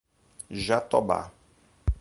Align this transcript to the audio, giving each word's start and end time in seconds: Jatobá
Jatobá 0.67 1.29